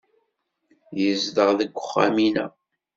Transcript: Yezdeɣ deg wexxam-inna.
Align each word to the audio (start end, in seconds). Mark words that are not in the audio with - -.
Yezdeɣ 0.99 1.49
deg 1.59 1.71
wexxam-inna. 1.75 2.45